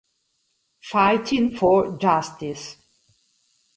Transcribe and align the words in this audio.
Fighting 0.83 1.51
for 1.55 1.95
Justice 1.99 2.75